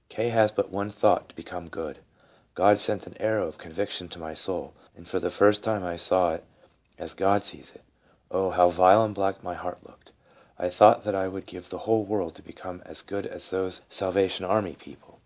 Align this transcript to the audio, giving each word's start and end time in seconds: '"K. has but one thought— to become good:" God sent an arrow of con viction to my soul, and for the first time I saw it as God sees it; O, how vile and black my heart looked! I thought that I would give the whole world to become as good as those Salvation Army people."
'"K. 0.08 0.30
has 0.30 0.50
but 0.50 0.70
one 0.70 0.88
thought— 0.88 1.28
to 1.28 1.36
become 1.36 1.68
good:" 1.68 1.98
God 2.54 2.78
sent 2.78 3.06
an 3.06 3.14
arrow 3.20 3.46
of 3.46 3.58
con 3.58 3.72
viction 3.72 4.08
to 4.08 4.18
my 4.18 4.32
soul, 4.32 4.72
and 4.96 5.06
for 5.06 5.20
the 5.20 5.28
first 5.28 5.62
time 5.62 5.84
I 5.84 5.96
saw 5.96 6.32
it 6.32 6.44
as 6.98 7.12
God 7.12 7.44
sees 7.44 7.72
it; 7.74 7.82
O, 8.30 8.52
how 8.52 8.70
vile 8.70 9.04
and 9.04 9.14
black 9.14 9.44
my 9.44 9.52
heart 9.52 9.80
looked! 9.86 10.10
I 10.58 10.70
thought 10.70 11.04
that 11.04 11.14
I 11.14 11.28
would 11.28 11.44
give 11.44 11.68
the 11.68 11.80
whole 11.84 12.04
world 12.04 12.34
to 12.36 12.42
become 12.42 12.82
as 12.86 13.02
good 13.02 13.26
as 13.26 13.50
those 13.50 13.82
Salvation 13.90 14.46
Army 14.46 14.76
people." 14.76 15.20